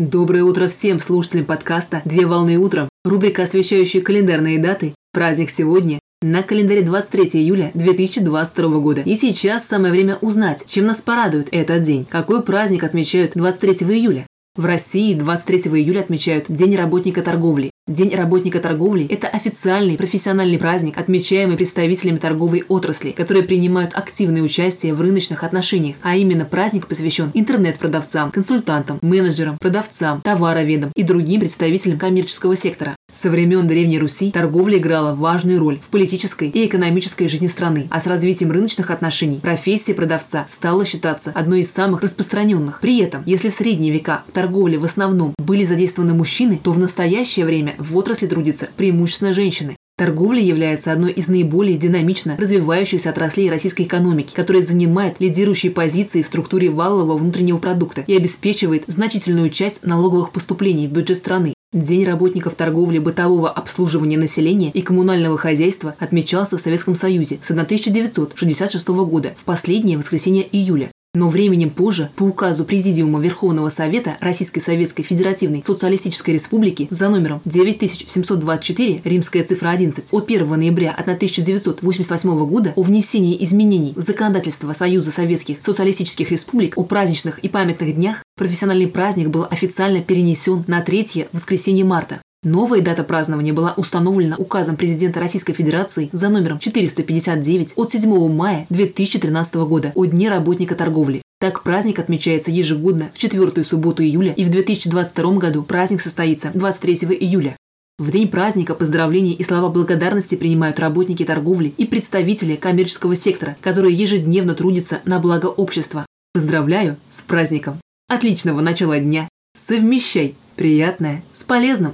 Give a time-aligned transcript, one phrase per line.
[0.00, 2.88] Доброе утро всем слушателям подкаста «Две волны утром».
[3.04, 4.92] Рубрика, освещающая календарные даты.
[5.12, 9.02] Праздник сегодня на календаре 23 июля 2022 года.
[9.02, 12.06] И сейчас самое время узнать, чем нас порадует этот день.
[12.10, 14.26] Какой праздник отмечают 23 июля?
[14.56, 17.70] В России 23 июля отмечают День работника торговли.
[17.86, 24.94] День работника торговли– это официальный профессиональный праздник, отмечаемый представителями торговой отрасли, которые принимают активное участие
[24.94, 31.98] в рыночных отношениях, а именно праздник посвящен интернет-продавцам, консультантам, менеджерам, продавцам, товароведам и другим представителям
[31.98, 32.96] коммерческого сектора.
[33.14, 38.00] Со времен Древней Руси торговля играла важную роль в политической и экономической жизни страны, а
[38.00, 42.80] с развитием рыночных отношений профессия продавца стала считаться одной из самых распространенных.
[42.80, 46.78] При этом, если в средние века в торговле в основном были задействованы мужчины, то в
[46.80, 49.76] настоящее время в отрасли трудятся преимущественно женщины.
[49.96, 56.26] Торговля является одной из наиболее динамично развивающихся отраслей российской экономики, которая занимает лидирующие позиции в
[56.26, 61.54] структуре валового внутреннего продукта и обеспечивает значительную часть налоговых поступлений в бюджет страны.
[61.74, 68.88] День работников торговли, бытового обслуживания населения и коммунального хозяйства отмечался в Советском Союзе с 1966
[68.88, 70.92] года в последнее воскресенье июля.
[71.14, 77.40] Но временем позже, по указу Президиума Верховного Совета Российской Советской Федеративной Социалистической Республики за номером
[77.44, 85.12] 9724, римская цифра 11, от 1 ноября 1988 года о внесении изменений в законодательство Союза
[85.12, 91.28] Советских Социалистических Республик о праздничных и памятных днях, профессиональный праздник был официально перенесен на третье
[91.32, 92.23] воскресенье марта.
[92.44, 98.66] Новая дата празднования была установлена указом президента Российской Федерации за номером 459 от 7 мая
[98.68, 101.22] 2013 года о Дне работника торговли.
[101.40, 107.16] Так праздник отмечается ежегодно в четвертую субботу июля, и в 2022 году праздник состоится 23
[107.18, 107.56] июля.
[107.98, 113.94] В день праздника поздравления и слова благодарности принимают работники торговли и представители коммерческого сектора, которые
[113.94, 116.04] ежедневно трудятся на благо общества.
[116.34, 117.78] Поздравляю с праздником!
[118.08, 119.28] Отличного начала дня!
[119.56, 121.93] Совмещай приятное с полезным!